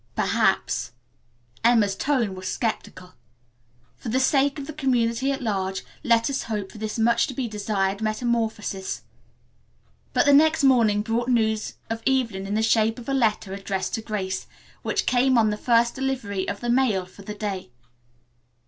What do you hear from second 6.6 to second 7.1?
for this